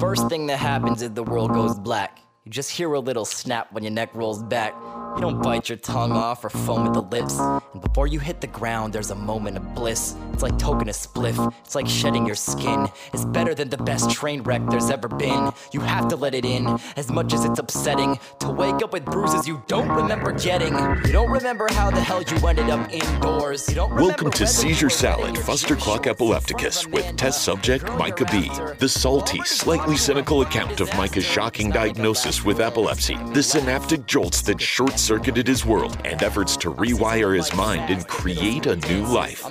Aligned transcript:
first 0.00 0.28
thing 0.28 0.46
that 0.46 0.58
happens 0.58 1.02
is 1.02 1.10
the 1.10 1.22
world 1.22 1.52
goes 1.52 1.78
black. 1.78 2.18
You 2.44 2.50
just 2.50 2.70
hear 2.70 2.92
a 2.92 3.00
little 3.00 3.24
snap 3.24 3.72
when 3.72 3.82
your 3.84 3.92
neck 3.92 4.14
rolls 4.14 4.42
back. 4.42 4.74
You 5.14 5.20
don't 5.20 5.40
bite 5.40 5.68
your 5.68 5.78
tongue 5.78 6.10
off 6.10 6.44
or 6.44 6.50
foam 6.50 6.88
at 6.88 6.92
the 6.92 7.02
lips. 7.02 7.38
And 7.38 7.80
before 7.80 8.08
you 8.08 8.18
hit 8.18 8.40
the 8.40 8.48
ground, 8.48 8.92
there's 8.92 9.12
a 9.12 9.14
moment 9.14 9.56
of 9.56 9.74
bliss. 9.74 10.16
It's 10.32 10.42
like 10.42 10.54
toking 10.54 10.88
a 10.88 10.92
spliff, 10.92 11.54
it's 11.64 11.76
like 11.76 11.86
shedding 11.86 12.26
your 12.26 12.34
skin. 12.34 12.88
It's 13.12 13.24
better 13.24 13.54
than 13.54 13.68
the 13.68 13.76
best 13.76 14.10
train 14.10 14.42
wreck 14.42 14.62
there's 14.68 14.90
ever 14.90 15.06
been. 15.06 15.52
You 15.72 15.80
have 15.80 16.08
to 16.08 16.16
let 16.16 16.34
it 16.34 16.44
in, 16.44 16.66
as 16.96 17.10
much 17.12 17.32
as 17.32 17.44
it's 17.44 17.60
upsetting. 17.60 18.18
To 18.40 18.50
wake 18.50 18.82
up 18.82 18.92
with 18.92 19.04
bruises 19.04 19.46
you 19.46 19.62
don't 19.68 19.88
remember 19.88 20.32
getting. 20.32 20.74
You 21.06 21.12
don't 21.12 21.30
remember 21.30 21.68
how 21.70 21.92
the 21.92 22.00
hell 22.00 22.22
you 22.22 22.46
ended 22.48 22.70
up 22.70 22.92
indoors. 22.92 23.68
You 23.68 23.76
don't 23.76 23.94
Welcome 23.94 24.32
to 24.32 24.46
Seizure 24.48 24.90
Salad, 24.90 25.36
Fustercluck 25.36 26.08
Epilepticus, 26.08 26.88
with 26.88 27.16
test 27.16 27.44
subject 27.44 27.84
Micah 27.92 28.26
B. 28.32 28.50
The 28.78 28.88
salty, 28.88 29.40
slightly 29.44 29.96
cynical 29.96 30.42
account 30.42 30.80
of 30.80 30.92
Micah's 30.96 31.24
shocking 31.24 31.70
diagnosis 31.70 32.44
with 32.44 32.58
epilepsy, 32.58 33.16
the 33.32 33.42
synaptic 33.42 34.06
jolts 34.06 34.42
that 34.42 34.60
short 34.60 34.98
circuited 35.04 35.46
his 35.46 35.66
world, 35.66 35.98
and 36.06 36.22
efforts 36.22 36.56
to 36.56 36.72
rewire 36.72 37.36
his 37.36 37.54
mind 37.54 37.90
and 37.90 38.08
create 38.08 38.64
a 38.64 38.76
new 38.88 39.04
life. 39.04 39.44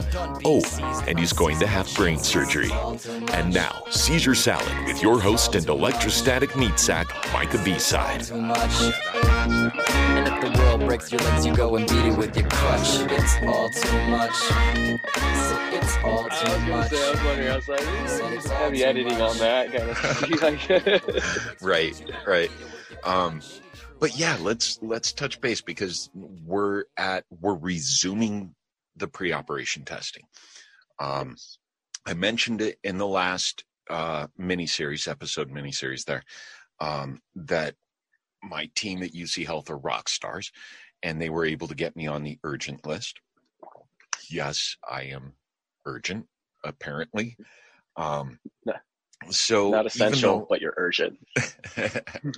Oh, 0.44 0.64
and 1.08 1.20
he's 1.20 1.32
going 1.32 1.60
to 1.60 1.68
have 1.68 1.94
brain 1.94 2.18
surgery. 2.18 2.72
And 3.34 3.54
now, 3.54 3.84
Seizure 3.92 4.34
Salad 4.34 4.88
with 4.88 5.04
your 5.04 5.20
host 5.20 5.54
and 5.54 5.68
electrostatic 5.70 6.56
meat 6.56 6.80
sack, 6.80 7.08
Micah 7.32 7.62
B. 7.64 7.78
Side. 7.78 8.24
And 8.32 10.28
if 10.28 10.42
the 10.42 10.60
world 10.60 10.82
breaks 10.82 11.12
your 11.12 11.22
legs, 11.22 11.46
you 11.46 11.56
go 11.56 11.76
and 11.76 11.88
beat 11.88 12.06
it 12.06 12.18
with 12.18 12.36
your 12.36 12.50
crutch. 12.50 13.12
It's 13.12 13.36
all 13.44 13.70
too 13.70 14.08
much. 14.10 14.34
It's 15.72 15.98
all 16.04 16.24
too 16.30 16.46
gonna 16.46 16.68
much. 16.70 16.90
say, 16.90 17.08
I 17.08 17.12
was 17.12 17.24
wondering, 17.24 17.50
I 17.50 17.56
was 17.58 17.68
like, 17.68 17.82
it's 18.34 18.50
heavy 18.50 18.84
editing 18.84 19.22
on 19.22 19.38
that 19.38 19.72
kind 19.72 19.90
of 19.90 20.42
like, 20.42 21.62
right 21.62 21.94
right 22.26 22.52
um 23.04 23.42
but 24.04 24.20
yeah 24.20 24.38
let's 24.42 24.80
let's 24.82 25.14
touch 25.14 25.40
base 25.40 25.62
because 25.62 26.10
we're 26.14 26.84
at 26.98 27.24
we're 27.40 27.56
resuming 27.56 28.54
the 28.98 29.08
pre-operation 29.08 29.86
testing. 29.86 30.24
Um 31.00 31.38
i 32.06 32.14
mentioned 32.14 32.60
it 32.60 32.78
in 32.84 32.98
the 32.98 33.08
last 33.08 33.64
uh 33.90 34.28
mini 34.38 34.68
series 34.68 35.08
episode 35.08 35.50
mini 35.50 35.72
series 35.72 36.04
there 36.04 36.22
um 36.82 37.22
that 37.34 37.76
my 38.44 38.70
team 38.76 39.02
at 39.04 39.14
uc 39.14 39.46
health 39.46 39.70
are 39.70 39.78
rock 39.78 40.10
stars 40.10 40.52
and 41.02 41.22
they 41.22 41.30
were 41.30 41.46
able 41.46 41.70
to 41.70 41.76
get 41.76 41.96
me 41.96 42.06
on 42.06 42.24
the 42.24 42.38
urgent 42.44 42.86
list. 42.86 43.22
Yes 44.30 44.76
i 44.88 45.04
am 45.04 45.36
urgent 45.86 46.28
apparently. 46.66 47.38
Um 47.96 48.40
so 49.30 49.72
not 49.72 49.86
essential, 49.86 50.40
though- 50.40 50.48
but 50.50 50.62
you're 50.62 50.74
urgent. 50.78 51.18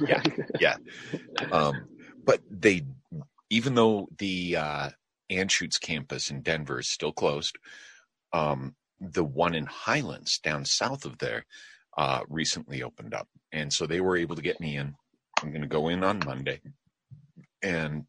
yeah, 0.08 0.23
yeah. 0.59 0.75
Um, 1.52 1.88
but 2.25 2.41
they, 2.50 2.86
even 3.50 3.75
though 3.75 4.08
the 4.17 4.58
uh, 4.58 4.89
Anschutz 5.31 5.80
campus 5.80 6.30
in 6.30 6.41
Denver 6.41 6.80
is 6.80 6.88
still 6.88 7.11
closed, 7.11 7.58
um, 8.33 8.75
the 9.00 9.23
one 9.23 9.53
in 9.56 9.66
Highlands 9.66 10.39
down 10.39 10.66
south 10.66 11.06
of 11.06 11.17
there 11.19 11.45
uh, 11.97 12.22
recently 12.30 12.83
opened 12.83 13.13
up, 13.13 13.28
and 13.52 13.72
so 13.72 13.86
they 13.86 14.02
were 14.02 14.17
able 14.17 14.36
to 14.36 14.41
get 14.41 14.59
me 14.59 14.78
in. 14.78 14.95
I'm 15.41 15.50
going 15.50 15.61
to 15.61 15.67
go 15.67 15.89
in 15.89 16.03
on 16.03 16.19
Monday, 16.25 16.61
and 17.61 18.06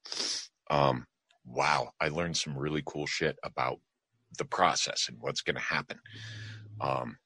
um, 0.71 1.07
wow, 1.45 1.91
I 2.01 2.09
learned 2.09 2.37
some 2.37 2.57
really 2.57 2.83
cool 2.85 3.07
shit 3.07 3.37
about 3.43 3.79
the 4.39 4.45
process 4.45 5.09
and 5.09 5.19
what's 5.21 5.43
going 5.43 5.57
to 5.57 5.63
happen. 5.63 5.99
Um, 6.81 7.17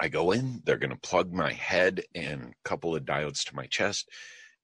I 0.00 0.08
go 0.08 0.32
in, 0.32 0.62
they're 0.64 0.78
going 0.78 0.90
to 0.90 0.96
plug 1.08 1.32
my 1.32 1.52
head 1.52 2.02
and 2.14 2.42
a 2.42 2.68
couple 2.68 2.94
of 2.94 3.04
diodes 3.04 3.44
to 3.44 3.56
my 3.56 3.66
chest 3.66 4.08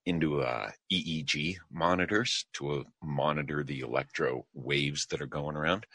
into 0.04 0.43
uh, 0.43 0.70
EEG 0.93 1.56
monitors 1.70 2.47
to 2.54 2.70
uh, 2.70 2.82
monitor 3.03 3.62
the 3.62 3.81
electro 3.81 4.44
waves 4.53 5.06
that 5.10 5.22
are 5.22 5.26
going 5.26 5.56
around. 5.56 5.87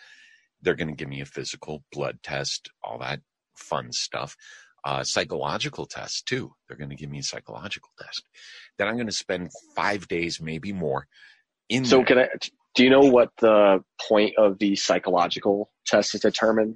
They're 0.62 0.76
going 0.76 0.88
to 0.90 0.96
give 0.96 1.10
me 1.10 1.22
a 1.22 1.26
physical 1.26 1.84
blood 1.92 2.20
test, 2.24 2.70
all 2.84 2.98
that 3.00 3.20
fun 3.56 3.92
stuff. 3.92 4.36
Uh, 4.84 5.04
psychological 5.04 5.86
test 5.86 6.26
too. 6.26 6.54
They're 6.68 6.78
going 6.78 6.90
to 6.90 6.96
give 6.96 7.10
me 7.10 7.20
a 7.20 7.24
psychological 7.24 7.90
test. 8.02 8.24
Then 8.78 8.88
I'm 8.88 8.96
going 8.96 9.08
to 9.08 9.12
spend 9.14 9.50
five 9.76 10.08
days, 10.08 10.40
maybe 10.40 10.72
more, 10.72 11.08
in 11.68 11.84
So 11.84 11.98
there. 11.98 12.06
can 12.06 12.18
I? 12.20 12.28
Do 12.76 12.84
you 12.84 12.90
know 12.90 13.02
what 13.02 13.32
the 13.40 13.84
point 14.08 14.36
of 14.38 14.60
the 14.60 14.76
psychological 14.76 15.72
test 15.86 16.16
is 16.16 16.22
determined? 16.22 16.76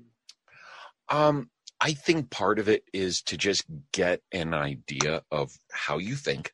Um, 1.10 1.50
I 1.82 1.94
think 1.94 2.30
part 2.30 2.60
of 2.60 2.70
it 2.70 2.84
is 2.94 3.22
to 3.24 3.38
just 3.38 3.66
get 3.92 4.22
an 4.32 4.54
idea 4.54 5.24
of 5.32 5.52
how 5.72 5.98
you 5.98 6.16
think. 6.16 6.54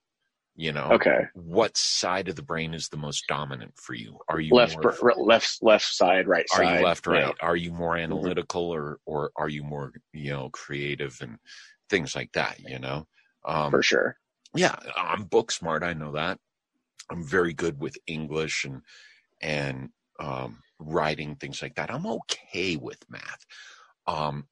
You 0.60 0.72
know, 0.72 0.90
Okay, 0.94 1.20
what 1.36 1.78
side 1.78 2.30
of 2.30 2.36
the 2.36 2.42
brain 2.42 2.74
is 2.74 2.90
the 2.90 2.98
most 2.98 3.26
dominant 3.28 3.74
for 3.78 3.94
you? 3.94 4.18
Are 4.28 4.40
you 4.40 4.56
left, 4.56 4.82
more, 4.82 4.92
br- 5.00 5.12
left, 5.22 5.60
left 5.62 5.86
side, 5.86 6.28
right 6.28 6.48
are 6.52 6.64
side. 6.64 6.80
you 6.80 6.86
left, 6.86 7.06
Yeah. 7.06 7.12
right? 7.14 7.36
Are 7.42 7.56
you 7.56 7.72
more 7.72 7.96
analytical 7.96 8.64
or 8.64 8.98
or 9.06 9.32
are 9.36 9.50
you 9.50 9.64
more 9.64 9.94
you 10.14 10.32
know 10.32 10.50
creative 10.50 11.16
and 11.22 11.38
things 11.92 12.16
like 12.16 12.32
that? 12.32 12.60
You 12.60 12.80
know, 12.80 13.06
um, 13.46 13.70
for 13.70 13.84
sure. 13.84 14.18
yeah, 14.56 14.78
I'm 14.96 15.26
book 15.26 15.52
smart. 15.52 15.84
I 15.84 15.94
know 15.94 16.14
that. 16.14 16.40
I'm 17.12 17.24
very 17.24 17.54
good 17.54 17.80
with 17.80 17.96
English 18.08 18.66
and 18.66 18.82
and 19.42 19.90
um, 20.20 20.64
writing 20.80 21.36
things 21.36 21.62
like 21.62 21.76
that. 21.76 21.92
I'm 21.92 22.08
okay 22.08 22.78
with 22.78 23.06
math, 23.10 23.46
um, 24.08 24.48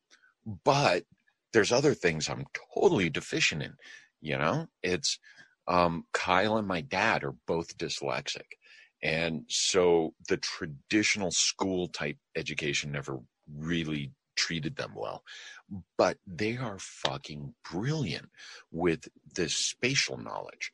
but 0.45 1.03
there's 1.53 1.71
other 1.71 1.93
things 1.93 2.29
I'm 2.29 2.45
totally 2.73 3.09
deficient 3.09 3.63
in. 3.63 3.73
You 4.21 4.37
know, 4.37 4.67
it's 4.83 5.19
um, 5.67 6.05
Kyle 6.13 6.57
and 6.57 6.67
my 6.67 6.81
dad 6.81 7.23
are 7.23 7.35
both 7.47 7.77
dyslexic, 7.77 8.57
and 9.01 9.43
so 9.47 10.13
the 10.29 10.37
traditional 10.37 11.31
school 11.31 11.87
type 11.87 12.17
education 12.35 12.91
never 12.91 13.19
really 13.55 14.11
treated 14.35 14.75
them 14.75 14.93
well. 14.95 15.23
But 15.97 16.17
they 16.27 16.57
are 16.57 16.77
fucking 16.79 17.53
brilliant 17.71 18.29
with 18.71 19.07
this 19.35 19.55
spatial 19.55 20.17
knowledge, 20.17 20.71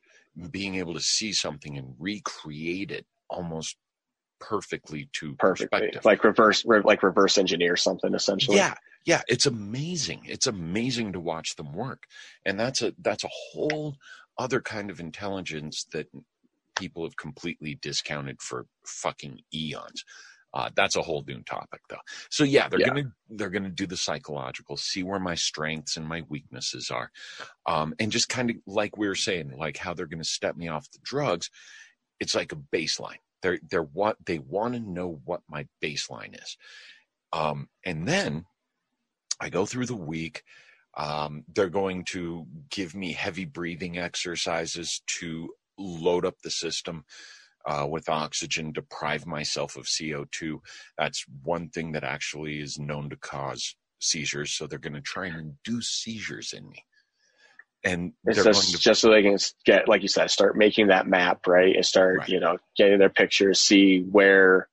being 0.50 0.76
able 0.76 0.94
to 0.94 1.00
see 1.00 1.32
something 1.32 1.76
and 1.76 1.94
recreate 1.98 2.90
it 2.90 3.06
almost 3.28 3.76
perfectly 4.42 5.10
to 5.14 5.36
Perfectly, 5.38 5.94
perspective. 5.94 6.02
like 6.04 6.24
reverse, 6.24 6.64
re- 6.66 6.82
like 6.84 7.02
reverse 7.04 7.38
engineer 7.38 7.76
something 7.76 8.14
essentially. 8.14 8.58
Yeah, 8.58 8.74
yeah, 9.06 9.22
it's 9.28 9.46
amazing. 9.46 10.22
It's 10.26 10.48
amazing 10.48 11.14
to 11.14 11.20
watch 11.20 11.56
them 11.56 11.72
work, 11.74 12.04
and 12.46 12.60
that's 12.60 12.82
a 12.82 12.94
that's 13.00 13.24
a 13.24 13.30
whole 13.32 13.96
other 14.38 14.60
kind 14.60 14.90
of 14.90 15.00
intelligence 15.00 15.86
that 15.92 16.08
people 16.76 17.04
have 17.04 17.16
completely 17.16 17.76
discounted 17.82 18.42
for 18.42 18.66
fucking 18.86 19.40
eons. 19.54 20.04
Uh, 20.54 20.70
that's 20.76 20.96
a 20.96 21.02
whole 21.02 21.24
new 21.26 21.42
topic, 21.44 21.80
though. 21.90 21.96
So 22.30 22.44
yeah, 22.44 22.68
they're 22.68 22.80
Yeah. 22.80 22.86
gonna 22.94 23.12
they're 23.30 23.50
gonna 23.50 23.70
do 23.70 23.86
the 23.86 23.96
psychological, 23.96 24.76
see 24.76 25.02
where 25.04 25.20
my 25.20 25.34
strengths 25.36 25.96
and 25.96 26.06
my 26.08 26.24
weaknesses 26.28 26.90
are, 26.90 27.10
um, 27.66 27.94
and 28.00 28.12
just 28.12 28.28
kind 28.28 28.50
of 28.50 28.56
like 28.66 28.96
we 28.98 29.08
were 29.08 29.14
saying, 29.16 29.52
like 29.58 29.78
how 29.78 29.94
they're 29.94 30.06
gonna 30.06 30.24
step 30.24 30.56
me 30.56 30.68
off 30.68 30.90
the 30.92 31.00
drugs. 31.02 31.50
It's 32.20 32.34
like 32.34 32.52
a 32.52 32.56
baseline. 32.56 33.18
They're 33.42 33.58
they're 33.68 33.82
what 33.82 34.16
they 34.24 34.38
want 34.38 34.74
to 34.74 34.80
know 34.80 35.20
what 35.24 35.42
my 35.48 35.66
baseline 35.82 36.40
is, 36.40 36.56
um, 37.32 37.68
and 37.84 38.06
then 38.06 38.46
I 39.40 39.50
go 39.50 39.66
through 39.66 39.86
the 39.86 39.96
week. 39.96 40.42
Um, 40.94 41.44
they're 41.52 41.70
going 41.70 42.04
to 42.10 42.46
give 42.70 42.94
me 42.94 43.12
heavy 43.12 43.46
breathing 43.46 43.98
exercises 43.98 45.02
to 45.18 45.50
load 45.78 46.26
up 46.26 46.36
the 46.42 46.50
system 46.50 47.04
uh, 47.66 47.86
with 47.88 48.08
oxygen, 48.08 48.72
deprive 48.72 49.26
myself 49.26 49.76
of 49.76 49.86
CO2. 49.86 50.58
That's 50.98 51.24
one 51.42 51.68
thing 51.68 51.92
that 51.92 52.04
actually 52.04 52.60
is 52.60 52.78
known 52.78 53.10
to 53.10 53.16
cause 53.16 53.74
seizures. 54.00 54.52
So 54.52 54.66
they're 54.66 54.78
going 54.78 54.94
to 54.94 55.00
try 55.00 55.26
and 55.26 55.56
induce 55.66 55.88
seizures 55.88 56.52
in 56.52 56.68
me. 56.68 56.84
And 57.84 58.12
It's 58.24 58.42
just 58.42 58.72
to, 58.72 58.78
just 58.78 59.00
so 59.00 59.10
they 59.10 59.22
can 59.22 59.36
get, 59.64 59.88
like 59.88 60.02
you 60.02 60.08
said, 60.08 60.30
start 60.30 60.56
making 60.56 60.88
that 60.88 61.06
map, 61.08 61.46
right? 61.46 61.74
And 61.74 61.84
start, 61.84 62.20
Right. 62.20 62.28
you 62.28 62.38
know, 62.38 62.58
getting 62.76 62.98
their 62.98 63.10
pictures, 63.10 63.60
see 63.60 64.00
where, 64.02 64.68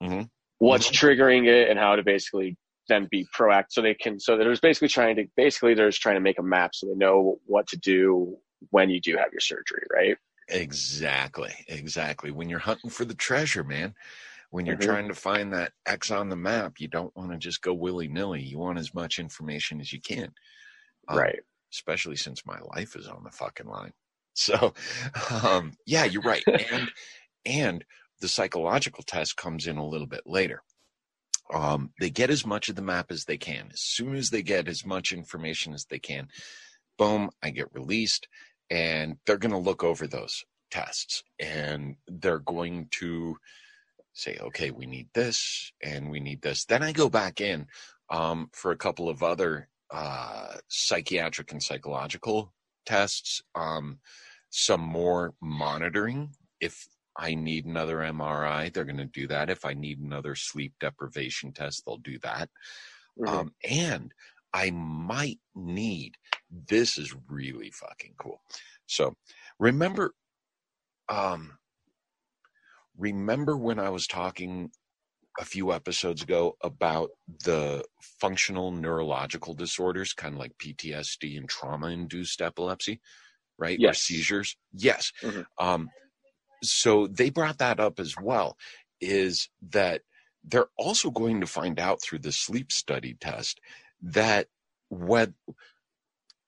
Mhm. 0.00 0.30
what's 0.58 0.88
triggering 0.90 1.48
it, 1.48 1.68
and 1.70 1.78
how 1.78 1.96
to 1.96 2.02
basically 2.04 2.56
then 2.88 3.08
be 3.10 3.26
proactive. 3.36 3.66
So 3.70 3.82
they 3.82 3.94
can. 3.94 4.20
So 4.20 4.36
there's 4.36 4.60
basically 4.60 4.88
trying 4.88 5.16
to 5.16 5.26
basically 5.36 5.74
they're 5.74 5.88
just 5.88 6.00
trying 6.02 6.16
to 6.16 6.20
make 6.20 6.38
a 6.38 6.42
map 6.42 6.74
so 6.74 6.86
they 6.86 6.94
know 6.94 7.40
what 7.46 7.66
to 7.68 7.76
do 7.76 8.38
when 8.70 8.90
you 8.90 9.00
do 9.00 9.16
have 9.16 9.32
your 9.32 9.40
surgery, 9.40 9.84
right? 9.92 10.16
exactly, 10.48 11.52
exactly. 11.68 12.30
When 12.30 12.48
you're 12.48 12.58
hunting 12.58 12.90
for 12.90 13.04
the 13.04 13.14
treasure, 13.14 13.64
man, 13.64 13.94
when 14.50 14.66
you're 14.66 14.76
Mhm. 14.76 14.80
trying 14.84 15.08
to 15.08 15.14
find 15.14 15.52
that 15.52 15.72
X 15.86 16.10
on 16.10 16.28
the 16.28 16.36
map, 16.36 16.80
you 16.80 16.88
don't 16.88 17.14
want 17.16 17.32
to 17.32 17.38
just 17.38 17.62
go 17.62 17.74
willy 17.74 18.08
nilly. 18.08 18.42
You 18.42 18.58
want 18.58 18.78
as 18.78 18.94
much 18.94 19.18
information 19.18 19.80
as 19.80 19.92
you 19.92 20.00
can. 20.00 20.32
Um, 21.08 21.16
right. 21.16 21.40
Especially 21.72 22.16
since 22.16 22.46
my 22.46 22.58
life 22.74 22.96
is 22.96 23.06
on 23.06 23.24
the 23.24 23.30
fucking 23.30 23.66
line. 23.66 23.92
So, 24.40 24.72
um, 25.42 25.72
yeah, 25.84 26.04
you're 26.04 26.22
right. 26.22 26.44
And, 26.46 26.92
and 27.44 27.84
the 28.20 28.28
psychological 28.28 29.02
test 29.02 29.36
comes 29.36 29.66
in 29.66 29.78
a 29.78 29.84
little 29.84 30.06
bit 30.06 30.22
later. 30.26 30.62
Um, 31.52 31.90
they 31.98 32.10
get 32.10 32.30
as 32.30 32.46
much 32.46 32.68
of 32.68 32.76
the 32.76 32.82
map 32.82 33.10
as 33.10 33.24
they 33.24 33.36
can. 33.36 33.70
As 33.72 33.80
soon 33.80 34.14
as 34.14 34.30
they 34.30 34.42
get 34.42 34.68
as 34.68 34.86
much 34.86 35.10
information 35.10 35.74
as 35.74 35.86
they 35.90 35.98
can, 35.98 36.28
boom, 36.98 37.30
I 37.42 37.50
get 37.50 37.74
released, 37.74 38.28
and 38.70 39.16
they're 39.26 39.38
going 39.38 39.50
to 39.50 39.58
look 39.58 39.82
over 39.82 40.06
those 40.06 40.44
tests 40.70 41.22
and 41.38 41.96
they're 42.06 42.38
going 42.38 42.88
to 43.00 43.36
say, 44.12 44.36
okay, 44.40 44.70
we 44.70 44.86
need 44.86 45.08
this 45.14 45.72
and 45.82 46.10
we 46.10 46.20
need 46.20 46.42
this. 46.42 46.64
Then 46.64 46.82
I 46.82 46.92
go 46.92 47.08
back 47.08 47.40
in 47.40 47.66
um, 48.10 48.50
for 48.52 48.72
a 48.72 48.76
couple 48.76 49.08
of 49.08 49.22
other 49.22 49.68
uh, 49.90 50.54
psychiatric 50.68 51.52
and 51.52 51.62
psychological 51.62 52.52
tests, 52.86 53.42
um, 53.54 53.98
some 54.50 54.80
more 54.80 55.34
monitoring. 55.40 56.30
If 56.60 56.86
I 57.16 57.34
need 57.34 57.66
another 57.66 57.98
MRI, 57.98 58.72
they're 58.72 58.84
going 58.84 58.96
to 58.98 59.04
do 59.04 59.26
that. 59.28 59.50
If 59.50 59.64
I 59.64 59.74
need 59.74 59.98
another 60.00 60.34
sleep 60.34 60.74
deprivation 60.80 61.52
test, 61.52 61.84
they'll 61.84 61.96
do 61.98 62.18
that. 62.20 62.48
Mm-hmm. 63.18 63.34
Um, 63.34 63.52
and 63.68 64.12
I 64.54 64.70
might 64.70 65.38
need 65.54 66.16
this 66.68 66.96
is 66.96 67.14
really 67.28 67.70
fucking 67.70 68.14
cool. 68.18 68.40
So 68.86 69.16
remember, 69.58 70.14
um, 71.08 71.58
remember 72.96 73.56
when 73.56 73.78
I 73.78 73.90
was 73.90 74.06
talking 74.06 74.70
a 75.38 75.44
few 75.44 75.72
episodes 75.72 76.22
ago 76.22 76.56
about 76.62 77.10
the 77.44 77.84
functional 78.00 78.72
neurological 78.72 79.54
disorders, 79.54 80.12
kind 80.12 80.34
of 80.34 80.40
like 80.40 80.58
PTSD 80.58 81.36
and 81.36 81.48
trauma 81.48 81.88
induced 81.88 82.42
epilepsy, 82.42 83.00
right? 83.56 83.78
Yes. 83.78 83.92
Or 83.92 83.94
seizures. 83.94 84.56
Yes. 84.72 85.12
Mm-hmm. 85.22 85.42
Um, 85.64 85.90
so 86.62 87.06
they 87.06 87.30
brought 87.30 87.58
that 87.58 87.78
up 87.78 88.00
as 88.00 88.16
well 88.20 88.56
is 89.00 89.48
that 89.70 90.02
they're 90.44 90.70
also 90.76 91.10
going 91.10 91.40
to 91.40 91.46
find 91.46 91.78
out 91.78 92.02
through 92.02 92.18
the 92.18 92.32
sleep 92.32 92.72
study 92.72 93.16
test 93.20 93.60
that 94.02 94.48
what 94.88 95.30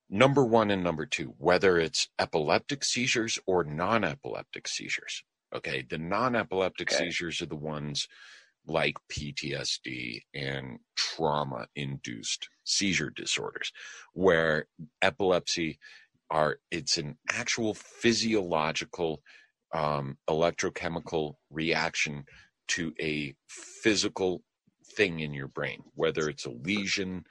number 0.08 0.44
one 0.44 0.70
and 0.70 0.82
number 0.82 1.06
two, 1.06 1.34
whether 1.38 1.78
it's 1.78 2.08
epileptic 2.18 2.82
seizures 2.82 3.38
or 3.46 3.62
non 3.62 4.02
epileptic 4.02 4.66
seizures. 4.66 5.22
Okay. 5.54 5.86
The 5.88 5.98
non 5.98 6.34
epileptic 6.34 6.92
okay. 6.92 7.04
seizures 7.04 7.40
are 7.40 7.46
the 7.46 7.54
ones 7.54 8.08
like 8.66 8.96
PTSD 9.10 10.22
and 10.34 10.78
trauma 10.96 11.66
induced 11.76 12.48
seizure 12.64 13.10
disorders, 13.10 13.72
where 14.12 14.66
epilepsy 15.02 15.78
are, 16.30 16.58
it's 16.70 16.96
an 16.96 17.16
actual 17.30 17.74
physiological 17.74 19.22
um, 19.72 20.16
electrochemical 20.28 21.34
reaction 21.50 22.24
to 22.68 22.92
a 23.00 23.34
physical 23.48 24.42
thing 24.96 25.20
in 25.20 25.34
your 25.34 25.48
brain, 25.48 25.82
whether 25.94 26.28
it's 26.28 26.46
a 26.46 26.50
lesion, 26.50 27.24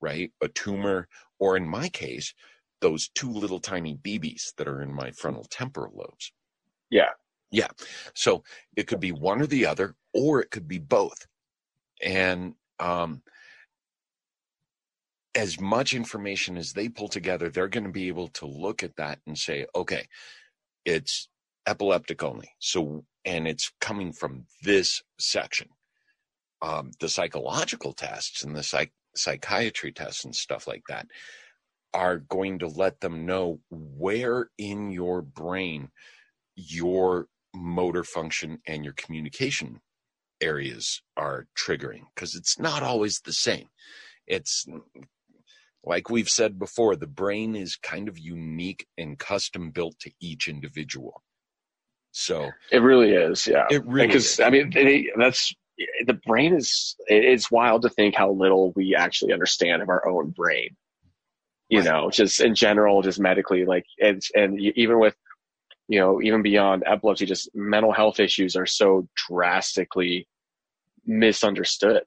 right, 0.00 0.30
a 0.40 0.48
tumor, 0.48 1.08
or 1.38 1.56
in 1.56 1.66
my 1.66 1.88
case, 1.88 2.34
those 2.80 3.08
two 3.14 3.30
little 3.30 3.60
tiny 3.60 3.96
BBs 3.96 4.54
that 4.56 4.68
are 4.68 4.82
in 4.82 4.92
my 4.92 5.10
frontal 5.12 5.46
temporal 5.50 5.92
lobes. 5.96 6.32
Yeah. 6.90 7.10
Yeah. 7.54 7.68
So 8.14 8.44
it 8.76 8.88
could 8.88 9.00
be 9.00 9.12
one 9.12 9.42
or 9.42 9.48
the 9.48 9.66
other, 9.66 9.96
or 10.14 10.42
it 10.42 10.52
could 10.52 10.68
be 10.68 10.80
both. 10.80 11.26
And 12.02 12.54
um, 12.80 13.22
as 15.34 15.60
much 15.60 15.94
information 15.94 16.58
as 16.58 16.74
they 16.74 16.88
pull 16.88 17.08
together, 17.08 17.50
they're 17.50 17.68
going 17.68 17.84
to 17.86 17.92
be 17.92 18.08
able 18.08 18.28
to 18.30 18.46
look 18.46 18.82
at 18.84 18.96
that 18.96 19.20
and 19.26 19.38
say, 19.38 19.66
okay, 19.76 20.06
it's 20.84 21.28
epileptic 21.66 22.22
only. 22.22 22.50
So, 22.60 23.04
and 23.24 23.48
it's 23.48 23.72
coming 23.80 24.12
from 24.12 24.46
this 24.62 25.02
section. 25.20 25.68
Um, 26.62 26.92
the 27.00 27.08
psychological 27.10 27.92
tests 27.92 28.44
and 28.44 28.56
the 28.56 28.64
psych- 28.64 28.92
psychiatry 29.16 29.92
tests 29.92 30.24
and 30.24 30.34
stuff 30.36 30.66
like 30.68 30.84
that 30.88 31.08
are 31.94 32.18
going 32.18 32.60
to 32.60 32.68
let 32.68 33.00
them 33.00 33.26
know 33.26 33.60
where 33.70 34.50
in 34.58 34.92
your 34.92 35.22
brain 35.22 35.90
your 36.56 37.28
motor 37.54 38.04
function 38.04 38.58
and 38.66 38.84
your 38.84 38.94
communication 38.94 39.80
areas 40.40 41.00
are 41.16 41.46
triggering 41.56 42.02
because 42.14 42.34
it's 42.34 42.58
not 42.58 42.82
always 42.82 43.20
the 43.20 43.32
same. 43.32 43.68
It's 44.26 44.66
like 45.84 46.10
we've 46.10 46.28
said 46.28 46.58
before, 46.58 46.96
the 46.96 47.06
brain 47.06 47.54
is 47.54 47.76
kind 47.76 48.08
of 48.08 48.18
unique 48.18 48.86
and 48.96 49.18
custom 49.18 49.70
built 49.70 49.98
to 50.00 50.10
each 50.20 50.48
individual. 50.48 51.22
So 52.12 52.50
it 52.70 52.78
really 52.78 53.12
is, 53.12 53.46
yeah. 53.46 53.66
It 53.70 53.84
really 53.86 54.06
because 54.06 54.40
I 54.40 54.50
mean 54.50 54.70
they, 54.70 55.10
that's 55.16 55.52
the 56.06 56.18
brain 56.26 56.54
is 56.54 56.94
it's 57.08 57.50
wild 57.50 57.82
to 57.82 57.88
think 57.88 58.14
how 58.14 58.30
little 58.30 58.72
we 58.76 58.94
actually 58.94 59.32
understand 59.32 59.82
of 59.82 59.88
our 59.88 60.06
own 60.06 60.30
brain. 60.30 60.76
You 61.68 61.80
right. 61.80 61.88
know, 61.88 62.10
just 62.10 62.40
in 62.40 62.54
general, 62.54 63.02
just 63.02 63.18
medically, 63.18 63.64
like 63.64 63.84
it's 63.96 64.30
and 64.34 64.60
even 64.60 65.00
with 65.00 65.16
you 65.88 66.00
know 66.00 66.20
even 66.22 66.42
beyond 66.42 66.84
epilepsy, 66.86 67.26
just 67.26 67.48
mental 67.54 67.92
health 67.92 68.20
issues 68.20 68.56
are 68.56 68.66
so 68.66 69.06
drastically 69.28 70.26
misunderstood 71.06 72.02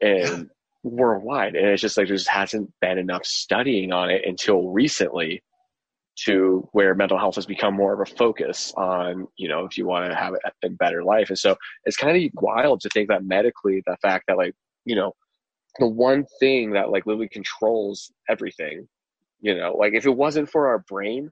and 0.00 0.50
worldwide, 0.82 1.54
and 1.56 1.66
it's 1.66 1.82
just 1.82 1.96
like 1.96 2.08
there 2.08 2.16
just 2.16 2.28
hasn't 2.28 2.72
been 2.80 2.98
enough 2.98 3.24
studying 3.24 3.92
on 3.92 4.10
it 4.10 4.22
until 4.26 4.68
recently 4.70 5.42
to 6.16 6.68
where 6.72 6.94
mental 6.94 7.18
health 7.18 7.34
has 7.34 7.46
become 7.46 7.74
more 7.74 7.92
of 7.92 8.00
a 8.00 8.14
focus 8.14 8.72
on, 8.76 9.26
you 9.36 9.48
know, 9.48 9.64
if 9.64 9.76
you 9.76 9.86
want 9.86 10.08
to 10.08 10.16
have 10.16 10.34
a, 10.62 10.68
better 10.70 11.02
life. 11.02 11.28
And 11.28 11.38
so 11.38 11.56
it's 11.84 11.96
kind 11.96 12.16
of 12.16 12.30
wild 12.34 12.80
to 12.82 12.88
think 12.90 13.08
that 13.08 13.24
medically, 13.24 13.82
the 13.86 13.96
fact 14.00 14.24
that 14.28 14.36
like, 14.36 14.54
you 14.84 14.94
know, 14.94 15.12
the 15.78 15.86
one 15.86 16.24
thing 16.38 16.72
that 16.72 16.90
like 16.90 17.06
literally 17.06 17.28
controls 17.28 18.12
everything, 18.28 18.86
you 19.40 19.56
know, 19.56 19.74
like 19.76 19.94
if 19.94 20.06
it 20.06 20.16
wasn't 20.16 20.48
for 20.48 20.68
our 20.68 20.78
brain, 20.88 21.30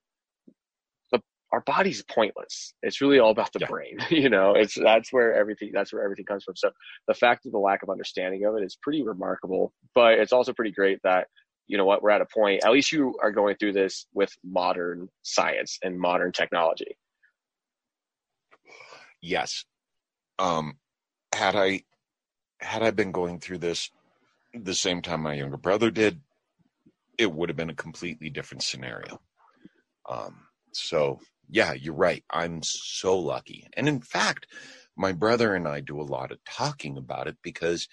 our 1.52 1.60
body's 1.60 2.02
pointless. 2.02 2.74
It's 2.82 3.00
really 3.00 3.18
all 3.18 3.30
about 3.30 3.52
the 3.52 3.60
yeah. 3.60 3.66
brain, 3.68 3.98
you 4.10 4.30
know, 4.30 4.54
it's, 4.54 4.74
that's 4.74 5.12
where 5.12 5.34
everything, 5.34 5.70
that's 5.72 5.92
where 5.92 6.02
everything 6.02 6.24
comes 6.24 6.44
from. 6.44 6.56
So 6.56 6.70
the 7.06 7.14
fact 7.14 7.46
of 7.46 7.52
the 7.52 7.58
lack 7.58 7.82
of 7.82 7.90
understanding 7.90 8.44
of 8.46 8.56
it 8.56 8.64
is 8.64 8.76
pretty 8.80 9.02
remarkable, 9.02 9.72
but 9.94 10.14
it's 10.14 10.32
also 10.32 10.52
pretty 10.52 10.72
great 10.72 10.98
that 11.04 11.28
you 11.68 11.78
know 11.78 11.84
what, 11.84 12.02
we're 12.02 12.10
at 12.10 12.20
a 12.20 12.26
point, 12.26 12.64
at 12.64 12.72
least 12.72 12.92
you 12.92 13.16
are 13.22 13.30
going 13.30 13.56
through 13.56 13.72
this 13.72 14.06
with 14.12 14.30
modern 14.44 15.08
science 15.22 15.78
and 15.82 15.98
modern 15.98 16.32
technology. 16.32 16.96
Yes. 19.20 19.64
Um, 20.38 20.76
had 21.34 21.54
I, 21.54 21.82
had 22.60 22.82
I 22.82 22.90
been 22.90 23.12
going 23.12 23.38
through 23.38 23.58
this 23.58 23.90
the 24.52 24.74
same 24.74 25.00
time 25.02 25.22
my 25.22 25.34
younger 25.34 25.56
brother 25.56 25.90
did, 25.90 26.20
it 27.16 27.32
would 27.32 27.48
have 27.48 27.56
been 27.56 27.70
a 27.70 27.74
completely 27.74 28.28
different 28.28 28.62
scenario. 28.62 29.20
Um, 30.10 30.42
so 30.72 31.20
yeah, 31.48 31.72
you're 31.72 31.94
right. 31.94 32.24
I'm 32.30 32.62
so 32.62 33.18
lucky. 33.18 33.66
And 33.74 33.88
in 33.88 34.00
fact, 34.00 34.46
my 34.96 35.12
brother 35.12 35.54
and 35.54 35.66
I 35.66 35.80
do 35.80 36.00
a 36.00 36.02
lot 36.02 36.32
of 36.32 36.44
talking 36.44 36.96
about 36.96 37.26
it 37.26 37.36
because 37.42 37.88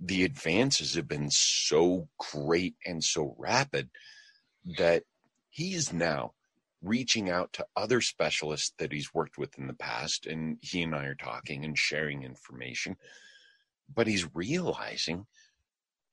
the 0.00 0.24
advances 0.24 0.94
have 0.94 1.08
been 1.08 1.30
so 1.30 2.08
great 2.18 2.76
and 2.86 3.02
so 3.02 3.34
rapid 3.38 3.90
that 4.78 5.02
he's 5.50 5.92
now 5.92 6.32
reaching 6.82 7.28
out 7.28 7.52
to 7.52 7.66
other 7.76 8.00
specialists 8.00 8.72
that 8.78 8.92
he's 8.92 9.12
worked 9.12 9.36
with 9.36 9.58
in 9.58 9.66
the 9.66 9.74
past 9.74 10.26
and 10.26 10.58
he 10.60 10.82
and 10.82 10.94
I 10.94 11.06
are 11.06 11.16
talking 11.16 11.64
and 11.64 11.76
sharing 11.76 12.22
information 12.22 12.96
but 13.92 14.06
he's 14.06 14.32
realizing 14.34 15.26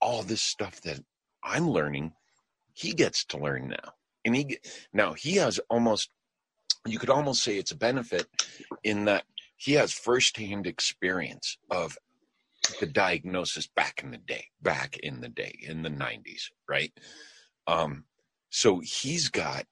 all 0.02 0.24
this 0.24 0.42
stuff 0.42 0.82
that 0.82 1.00
I'm 1.44 1.70
learning 1.70 2.14
he 2.74 2.94
gets 2.94 3.26
to 3.26 3.38
learn 3.38 3.70
now 3.70 3.92
and 4.24 4.36
he 4.36 4.58
now 4.92 5.14
he 5.14 5.36
has 5.36 5.60
almost 5.70 6.10
you 6.86 7.00
could 7.00 7.10
almost 7.10 7.44
say 7.44 7.58
it's 7.58 7.72
a 7.72 7.78
benefit 7.78 8.28
in 8.84 9.06
that 9.06 9.24
he 9.58 9.74
has 9.74 9.92
firsthand 9.92 10.68
experience 10.68 11.58
of 11.72 11.98
the 12.80 12.86
diagnosis 12.86 13.68
back 13.68 14.02
in 14.04 14.12
the 14.12 14.18
day, 14.18 14.46
back 14.62 14.98
in 14.98 15.22
the 15.22 15.30
day, 15.30 15.58
in 15.62 15.82
the 15.82 15.90
90s, 15.90 16.50
right? 16.70 16.92
Um, 17.68 18.06
so 18.50 18.80
he's 18.80 19.30
got 19.30 19.66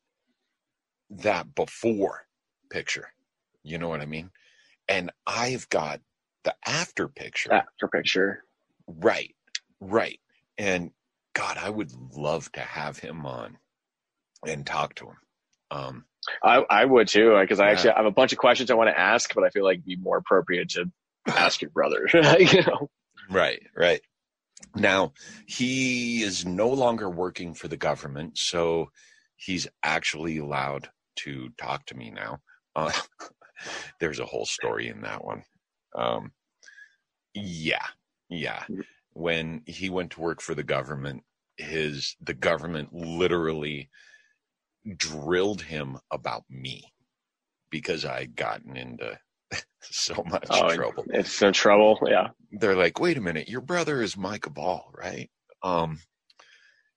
that 1.09 1.53
before 1.55 2.27
picture. 2.69 3.09
You 3.63 3.77
know 3.77 3.89
what 3.89 4.01
I 4.01 4.05
mean? 4.05 4.31
And 4.87 5.11
I've 5.25 5.69
got 5.69 6.01
the 6.43 6.55
after 6.65 7.07
picture. 7.07 7.53
After 7.53 7.87
picture. 7.87 8.43
Right, 8.87 9.35
right. 9.79 10.19
And 10.57 10.91
God, 11.33 11.57
I 11.57 11.69
would 11.69 11.91
love 12.15 12.51
to 12.53 12.61
have 12.61 12.99
him 12.99 13.25
on 13.25 13.57
and 14.45 14.65
talk 14.65 14.95
to 14.95 15.05
him. 15.05 15.17
Um, 15.71 16.05
I, 16.43 16.63
I 16.69 16.85
would 16.85 17.07
too, 17.07 17.37
because 17.39 17.59
I 17.59 17.71
actually 17.71 17.93
have 17.95 18.05
a 18.05 18.11
bunch 18.11 18.31
of 18.31 18.37
questions 18.37 18.71
I 18.71 18.75
want 18.75 18.89
to 18.89 18.99
ask, 18.99 19.33
but 19.33 19.43
I 19.43 19.49
feel 19.49 19.63
like 19.63 19.75
it'd 19.75 19.85
be 19.85 19.95
more 19.95 20.17
appropriate 20.17 20.69
to 20.69 20.91
ask 21.27 21.61
your 21.61 21.71
brother. 21.71 22.07
you 22.39 22.63
know? 22.63 22.89
Right, 23.29 23.61
right. 23.75 24.01
Now, 24.75 25.13
he 25.45 26.23
is 26.23 26.45
no 26.45 26.69
longer 26.69 27.09
working 27.09 27.53
for 27.53 27.67
the 27.67 27.77
government, 27.77 28.37
so 28.37 28.91
he's 29.35 29.67
actually 29.83 30.37
allowed 30.37 30.89
to 31.17 31.49
talk 31.57 31.85
to 31.87 31.95
me 31.95 32.11
now. 32.11 32.39
Uh, 32.75 32.91
there's 33.99 34.19
a 34.19 34.25
whole 34.25 34.45
story 34.45 34.87
in 34.87 35.01
that 35.01 35.23
one. 35.23 35.43
Um, 35.95 36.31
yeah, 37.33 37.85
Yeah. 38.29 38.63
When 39.13 39.61
he 39.65 39.89
went 39.89 40.11
to 40.11 40.21
work 40.21 40.41
for 40.41 40.55
the 40.55 40.63
government, 40.63 41.23
his 41.57 42.15
the 42.19 42.33
government 42.33 42.93
literally 42.93 43.89
drilled 44.97 45.61
him 45.61 45.97
about 46.11 46.43
me 46.49 46.93
because 47.69 48.05
I 48.05 48.21
would 48.21 48.35
gotten 48.35 48.77
into 48.77 49.17
so 49.81 50.23
much 50.29 50.45
oh, 50.49 50.75
trouble. 50.75 51.05
It's 51.09 51.41
no 51.41 51.51
trouble. 51.51 51.99
Yeah. 52.07 52.29
They're 52.51 52.75
like, 52.75 52.99
wait 52.99 53.17
a 53.17 53.21
minute, 53.21 53.49
your 53.49 53.61
brother 53.61 54.01
is 54.01 54.17
Micah 54.17 54.49
Ball, 54.49 54.91
right? 54.93 55.29
Um, 55.61 55.99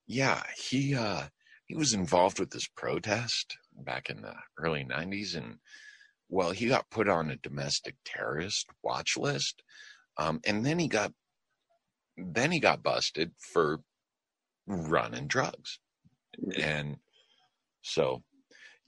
yeah, 0.07 0.43
he 0.57 0.95
uh 0.95 1.25
he 1.66 1.75
was 1.75 1.95
involved 1.95 2.38
with 2.38 2.50
this 2.50 2.69
protest 2.76 3.57
back 3.85 4.09
in 4.09 4.23
the 4.23 4.35
early 4.59 4.85
nineties 4.85 5.35
and 5.35 5.59
well, 6.28 6.50
he 6.50 6.66
got 6.66 6.90
put 6.90 7.09
on 7.09 7.31
a 7.31 7.37
domestic 7.37 7.95
terrorist 8.05 8.66
watch 8.83 9.16
list. 9.16 9.62
Um, 10.19 10.40
and 10.45 10.64
then 10.64 10.78
he 10.78 10.88
got 10.88 11.12
then 12.16 12.50
he 12.50 12.61
got 12.61 12.83
busted 12.83 13.33
for 13.38 13.81
running 14.66 15.26
drugs. 15.26 15.78
And 16.59 16.97
so 17.87 18.23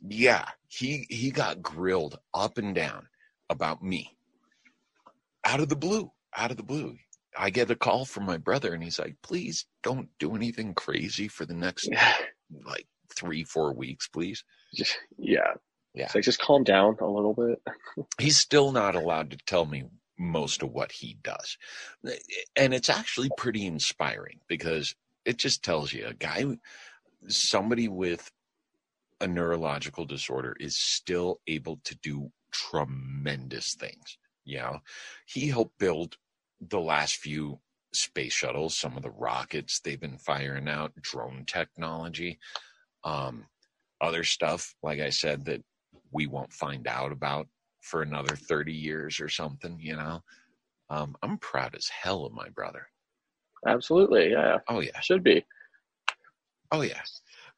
yeah, 0.07 0.45
he 0.69 1.07
he 1.09 1.31
got 1.31 1.63
grilled 1.63 2.19
up 2.35 2.59
and 2.59 2.75
down 2.75 3.09
about 3.49 3.83
me 3.83 4.17
out 5.45 5.61
of 5.61 5.69
the 5.69 5.77
blue, 5.77 6.11
out 6.37 6.51
of 6.51 6.57
the 6.57 6.63
blue. 6.63 6.97
I 7.37 7.51
get 7.51 7.71
a 7.71 7.77
call 7.77 8.05
from 8.05 8.25
my 8.25 8.37
brother 8.39 8.75
and 8.75 8.83
he's 8.83 8.99
like, 8.99 9.17
please 9.23 9.67
don't 9.83 10.09
do 10.19 10.35
anything 10.35 10.75
crazy 10.75 11.29
for 11.29 11.47
the 11.47 11.55
next 11.55 11.89
like 12.67 12.87
three, 13.15 13.45
four 13.45 13.73
weeks, 13.73 14.09
please. 14.09 14.45
Yeah. 15.17 15.55
Yeah. 15.95 16.09
So 16.09 16.21
just 16.21 16.41
calm 16.41 16.65
down 16.65 16.97
a 17.01 17.07
little 17.07 17.35
bit. 17.35 17.63
he's 18.21 18.37
still 18.37 18.73
not 18.73 18.97
allowed 18.97 19.31
to 19.31 19.39
tell 19.47 19.65
me 19.65 19.85
most 20.19 20.63
of 20.63 20.73
what 20.73 20.91
he 20.91 21.17
does. 21.23 21.57
And 22.57 22.75
it's 22.75 22.91
actually 22.91 23.31
pretty 23.37 23.67
inspiring 23.67 24.41
because 24.49 24.95
it 25.25 25.39
just 25.39 25.63
tells 25.63 25.93
you 25.93 26.07
a 26.07 26.15
guy, 26.15 26.45
somebody 27.29 27.89
with 27.89 28.31
a 29.21 29.27
neurological 29.27 30.05
disorder 30.05 30.55
is 30.61 30.77
still 30.77 31.41
able 31.47 31.81
to 31.85 31.97
do 31.97 32.31
tremendous 32.53 33.75
things. 33.75 34.19
You 34.45 34.59
know, 34.59 34.79
he 35.27 35.49
helped 35.49 35.79
build 35.79 36.17
the 36.61 36.81
last 36.81 37.17
few 37.17 37.59
space 37.93 38.33
shuttles, 38.33 38.77
some 38.79 38.97
of 38.97 39.03
the 39.03 39.11
rockets 39.11 39.81
they've 39.81 40.01
been 40.01 40.19
firing 40.19 40.69
out, 40.69 40.93
drone 41.01 41.45
technology, 41.47 42.39
um, 43.05 43.47
other 44.01 44.25
stuff, 44.25 44.75
like 44.83 45.01
I 45.01 45.11
said, 45.11 45.45
that 45.47 45.63
we 46.13 46.27
won't 46.27 46.53
find 46.53 46.87
out 46.87 47.13
about 47.13 47.49
for 47.81 48.03
another 48.03 48.37
30 48.37 48.73
years 48.73 49.21
or 49.21 49.29
something, 49.29 49.79
you 49.81 49.97
know. 49.97 50.23
Um, 50.91 51.17
I'm 51.23 51.39
proud 51.39 51.75
as 51.75 51.89
hell 51.89 52.25
of 52.25 52.33
my 52.33 52.49
brother. 52.49 52.87
Absolutely. 53.67 54.31
Yeah. 54.31 54.59
Oh, 54.69 54.81
yeah. 54.81 54.99
Should 55.01 55.23
be. 55.23 55.45
Oh, 56.71 56.83
yeah. 56.83 57.03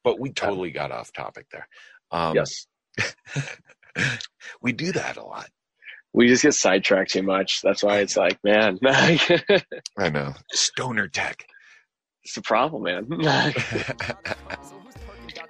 But 0.03 0.19
we 0.19 0.31
totally 0.31 0.71
got 0.71 0.91
off 0.91 1.13
topic 1.13 1.47
there. 1.51 1.67
Um, 2.11 2.35
yes. 2.35 2.67
we 4.61 4.73
do 4.73 4.91
that 4.91 5.17
a 5.17 5.23
lot. 5.23 5.49
We 6.13 6.27
just 6.27 6.43
get 6.43 6.53
sidetracked 6.53 7.11
too 7.11 7.23
much. 7.23 7.61
That's 7.61 7.83
why 7.83 7.99
it's 7.99 8.17
like, 8.17 8.37
man. 8.43 8.79
I 8.85 10.09
know. 10.11 10.33
Stoner 10.51 11.07
tech. 11.07 11.45
It's 12.23 12.35
the 12.35 12.41
problem, 12.41 12.83
man. 12.83 13.07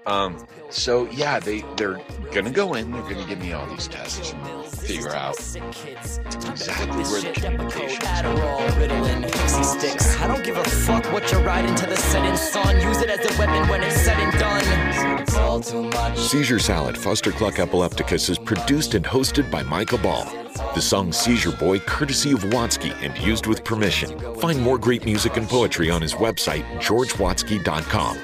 um, 0.05 0.45
so 0.69 1.09
yeah, 1.11 1.39
they 1.39 1.65
they're 1.75 1.99
gonna 2.31 2.49
go 2.49 2.75
in. 2.75 2.91
They're 2.91 3.01
gonna 3.01 3.27
give 3.27 3.39
me 3.39 3.51
all 3.51 3.65
these 3.67 3.87
tests 3.87 4.33
and 4.33 4.65
figure 4.65 5.13
out 5.13 5.35
exactly 5.35 7.03
where 7.03 7.21
the 7.21 7.31
communication 7.33 8.03
I 10.21 10.27
don't 10.27 10.43
give 10.43 10.57
a 10.57 10.63
fuck 10.63 11.11
what 11.11 11.29
you're 11.31 11.43
riding 11.43 11.75
to 11.75 11.85
the 11.85 11.97
setting 11.97 12.37
sun. 12.37 12.79
Use 12.81 13.01
it 13.01 13.09
as 13.09 13.19
a 13.19 13.39
weapon 13.39 13.67
when 13.67 13.83
it's 13.83 13.99
said 14.01 14.17
and 14.17 14.39
done. 14.39 15.21
It's 15.21 15.35
all 15.35 15.59
too 15.59 15.83
much. 15.83 16.17
Seizure 16.17 16.59
Salad, 16.59 16.95
Fustercluck 16.95 17.59
Epilepticus 17.59 18.29
is 18.29 18.37
produced 18.37 18.93
and 18.93 19.03
hosted 19.03 19.51
by 19.51 19.63
Micah 19.63 19.97
Ball. 19.97 20.25
The 20.73 20.81
song 20.81 21.11
Seizure 21.11 21.51
Boy, 21.51 21.79
courtesy 21.79 22.31
of 22.31 22.43
Watsky 22.45 22.93
and 23.03 23.17
used 23.17 23.45
with 23.45 23.63
permission. 23.63 24.17
Find 24.35 24.61
more 24.61 24.77
great 24.77 25.03
music 25.05 25.35
and 25.35 25.47
poetry 25.47 25.89
on 25.89 26.01
his 26.01 26.13
website, 26.13 26.63
georgewatsky.com. 26.79 28.17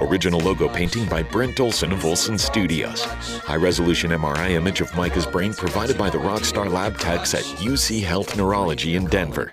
Original 0.00 0.40
logo 0.40 0.68
painting 0.68 1.06
by 1.06 1.22
Brent 1.22 1.60
Olson 1.60 1.92
of 1.92 2.04
Olson 2.04 2.38
Studios. 2.38 3.04
High 3.04 3.56
resolution 3.56 4.10
MRI 4.10 4.50
image 4.50 4.80
of 4.80 4.94
Micah's 4.94 5.26
brain 5.26 5.54
provided 5.54 5.96
by 5.96 6.10
the 6.10 6.18
Rockstar 6.18 6.70
Lab 6.70 6.98
techs 6.98 7.34
at 7.34 7.44
UC 7.60 8.02
Health 8.02 8.36
Neurology 8.36 8.96
in 8.96 9.06
Denver. 9.06 9.52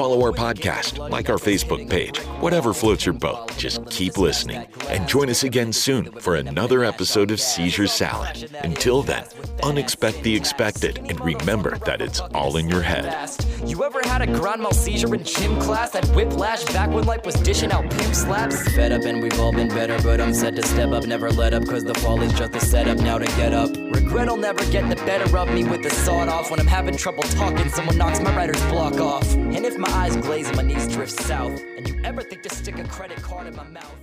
Follow 0.00 0.22
our 0.22 0.32
podcast, 0.32 0.96
like 1.10 1.28
our 1.28 1.36
Facebook 1.36 1.90
page, 1.90 2.16
whatever 2.40 2.72
floats 2.72 3.04
your 3.04 3.12
boat. 3.12 3.54
Just 3.58 3.84
keep 3.90 4.16
listening 4.16 4.66
and 4.88 5.06
join 5.06 5.28
us 5.28 5.44
again 5.44 5.74
soon 5.74 6.10
for 6.20 6.36
another 6.36 6.84
episode 6.84 7.30
of 7.30 7.38
Seizure 7.38 7.86
Salad. 7.86 8.50
Until 8.64 9.02
then, 9.02 9.24
unexpect 9.60 10.22
the 10.22 10.34
expected 10.34 10.96
and 11.10 11.20
remember 11.20 11.76
that 11.84 12.00
it's 12.00 12.20
all 12.20 12.56
in 12.56 12.66
your 12.66 12.80
head. 12.80 13.30
You 13.66 13.84
ever 13.84 14.00
had 14.04 14.22
a 14.22 14.26
grand 14.26 14.62
mal 14.62 14.72
seizure 14.72 15.14
in 15.14 15.22
gym 15.22 15.60
class? 15.60 15.90
That 15.90 16.06
whiplash 16.16 16.64
back 16.72 16.88
when 16.88 17.04
life 17.04 17.26
was 17.26 17.34
dishing 17.34 17.70
out 17.70 17.90
pimp 17.90 18.14
slaps? 18.14 18.72
Fed 18.74 18.92
up 18.92 19.02
and 19.02 19.22
we've 19.22 19.38
all 19.38 19.52
been 19.52 19.68
better, 19.68 19.98
but 20.02 20.18
I'm 20.18 20.32
set 20.32 20.56
to 20.56 20.62
step 20.62 20.92
up, 20.92 21.04
never 21.04 21.30
let 21.30 21.52
up, 21.52 21.66
cause 21.66 21.84
the 21.84 21.92
fall 21.92 22.22
is 22.22 22.32
just 22.32 22.54
a 22.54 22.60
setup 22.60 22.96
now 23.00 23.18
to 23.18 23.26
get 23.36 23.52
up. 23.52 23.68
Regret'll 23.76 24.38
never 24.38 24.64
get 24.70 24.88
the 24.88 24.96
better 25.04 25.36
of 25.36 25.52
me 25.52 25.64
with 25.64 25.82
the 25.82 25.90
sawed 25.90 26.28
off. 26.28 26.50
When 26.50 26.58
I'm 26.58 26.66
having 26.66 26.96
trouble 26.96 27.22
talking, 27.24 27.68
someone 27.68 27.98
knocks 27.98 28.18
my 28.20 28.34
writer's 28.34 28.62
block 28.70 28.94
off. 28.94 29.30
And 29.34 29.66
if 29.66 29.76
my 29.76 29.89
eyes 29.92 30.16
glaze 30.16 30.48
and 30.48 30.56
my 30.56 30.62
knees 30.62 30.86
drift 30.88 31.12
south, 31.12 31.60
and 31.76 31.88
you 31.88 32.00
ever 32.04 32.22
think 32.22 32.42
to 32.42 32.54
stick 32.54 32.78
a 32.78 32.84
credit 32.84 33.20
card 33.22 33.46
in 33.46 33.56
my 33.56 33.64
mouth, 33.64 33.94